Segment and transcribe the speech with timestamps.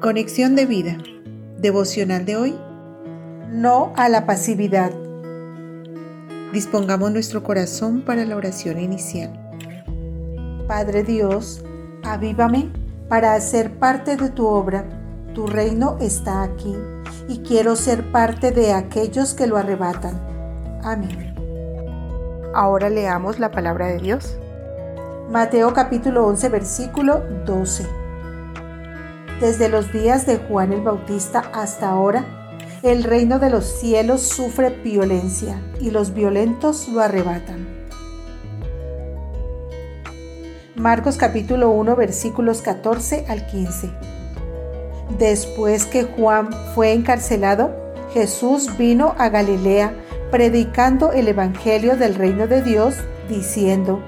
[0.00, 0.96] Conexión de vida.
[1.58, 2.58] Devocional de hoy.
[3.50, 4.90] No a la pasividad.
[6.54, 9.30] Dispongamos nuestro corazón para la oración inicial.
[10.66, 11.62] Padre Dios,
[12.02, 12.72] avívame
[13.10, 14.86] para hacer parte de tu obra.
[15.34, 16.74] Tu reino está aquí
[17.28, 20.18] y quiero ser parte de aquellos que lo arrebatan.
[20.82, 21.34] Amén.
[22.54, 24.38] Ahora leamos la palabra de Dios.
[25.30, 28.09] Mateo capítulo 11 versículo 12.
[29.40, 32.26] Desde los días de Juan el Bautista hasta ahora,
[32.82, 37.66] el reino de los cielos sufre violencia y los violentos lo arrebatan.
[40.76, 43.90] Marcos capítulo 1 versículos 14 al 15.
[45.18, 47.74] Después que Juan fue encarcelado,
[48.12, 49.94] Jesús vino a Galilea
[50.30, 54.02] predicando el Evangelio del reino de Dios, diciendo,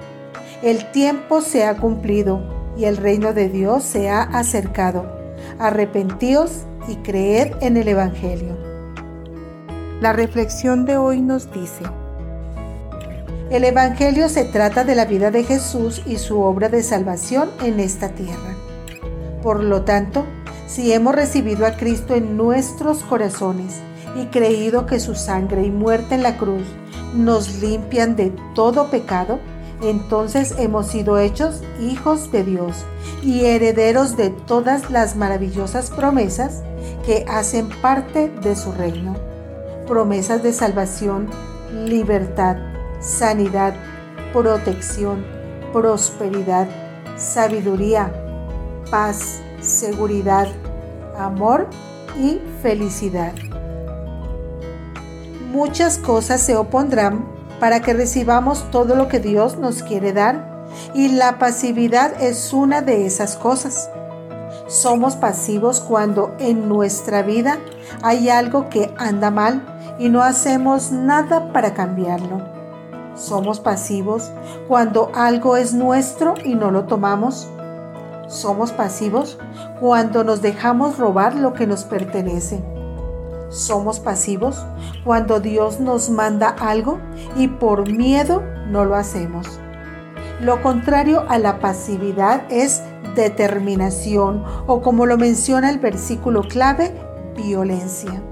[0.62, 2.42] El tiempo se ha cumplido
[2.76, 5.21] y el reino de Dios se ha acercado
[5.58, 8.56] arrepentíos y creed en el Evangelio.
[10.00, 11.84] La reflexión de hoy nos dice,
[13.50, 17.80] el Evangelio se trata de la vida de Jesús y su obra de salvación en
[17.80, 18.56] esta tierra.
[19.42, 20.24] Por lo tanto,
[20.66, 23.80] si hemos recibido a Cristo en nuestros corazones
[24.16, 26.64] y creído que su sangre y muerte en la cruz
[27.14, 29.38] nos limpian de todo pecado,
[29.82, 32.84] entonces hemos sido hechos hijos de Dios
[33.22, 36.62] y herederos de todas las maravillosas promesas
[37.04, 39.16] que hacen parte de su reino.
[39.86, 41.28] Promesas de salvación,
[41.86, 42.56] libertad,
[43.00, 43.74] sanidad,
[44.32, 45.24] protección,
[45.72, 46.68] prosperidad,
[47.16, 48.12] sabiduría,
[48.90, 50.48] paz, seguridad,
[51.18, 51.68] amor
[52.16, 53.32] y felicidad.
[55.50, 57.31] Muchas cosas se opondrán
[57.62, 62.82] para que recibamos todo lo que Dios nos quiere dar y la pasividad es una
[62.82, 63.88] de esas cosas.
[64.66, 67.60] Somos pasivos cuando en nuestra vida
[68.02, 69.62] hay algo que anda mal
[70.00, 72.42] y no hacemos nada para cambiarlo.
[73.14, 74.32] Somos pasivos
[74.66, 77.48] cuando algo es nuestro y no lo tomamos.
[78.26, 79.38] Somos pasivos
[79.78, 82.60] cuando nos dejamos robar lo que nos pertenece.
[83.52, 84.64] Somos pasivos
[85.04, 86.98] cuando Dios nos manda algo
[87.36, 89.60] y por miedo no lo hacemos.
[90.40, 92.82] Lo contrario a la pasividad es
[93.14, 96.94] determinación o como lo menciona el versículo clave,
[97.36, 98.22] violencia,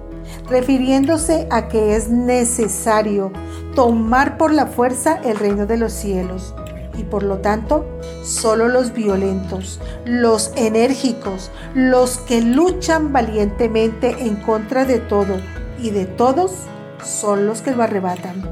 [0.49, 3.31] refiriéndose a que es necesario
[3.75, 6.55] tomar por la fuerza el reino de los cielos
[7.01, 7.87] y por lo tanto
[8.23, 15.37] solo los violentos, los enérgicos, los que luchan valientemente en contra de todo
[15.79, 16.53] y de todos
[17.03, 18.43] son los que lo arrebatan.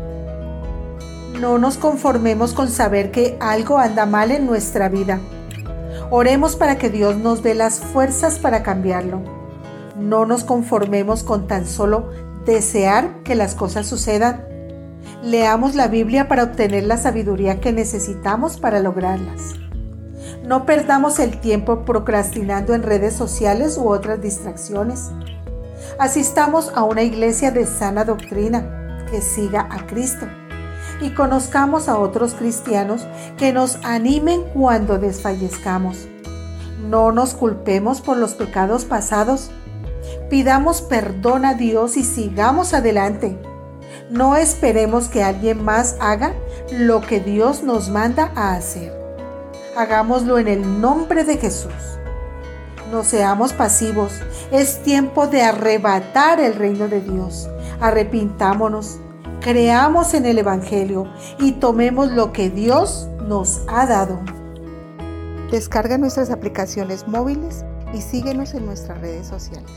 [1.38, 5.20] No nos conformemos con saber que algo anda mal en nuestra vida.
[6.10, 9.20] Oremos para que Dios nos dé las fuerzas para cambiarlo.
[9.98, 12.08] No nos conformemos con tan solo
[12.46, 14.47] desear que las cosas sucedan
[15.22, 19.54] Leamos la Biblia para obtener la sabiduría que necesitamos para lograrlas.
[20.44, 25.10] No perdamos el tiempo procrastinando en redes sociales u otras distracciones.
[25.98, 30.26] Asistamos a una iglesia de sana doctrina que siga a Cristo
[31.00, 33.06] y conozcamos a otros cristianos
[33.36, 36.08] que nos animen cuando desfallezcamos.
[36.88, 39.50] No nos culpemos por los pecados pasados.
[40.30, 43.38] Pidamos perdón a Dios y sigamos adelante.
[44.10, 46.32] No esperemos que alguien más haga
[46.72, 48.92] lo que Dios nos manda a hacer.
[49.76, 51.72] Hagámoslo en el nombre de Jesús.
[52.90, 54.12] No seamos pasivos.
[54.50, 57.50] Es tiempo de arrebatar el reino de Dios.
[57.80, 58.98] Arrepintámonos,
[59.40, 61.06] creamos en el Evangelio
[61.38, 64.20] y tomemos lo que Dios nos ha dado.
[65.50, 69.70] Descarga nuestras aplicaciones móviles y síguenos en nuestras redes sociales.